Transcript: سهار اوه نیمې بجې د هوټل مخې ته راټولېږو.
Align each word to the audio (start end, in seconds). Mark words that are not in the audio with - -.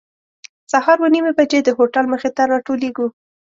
سهار 0.71 0.97
اوه 0.99 1.09
نیمې 1.13 1.31
بجې 1.37 1.59
د 1.63 1.69
هوټل 1.77 2.05
مخې 2.13 2.29
ته 2.37 2.43
راټولېږو. 2.51 3.07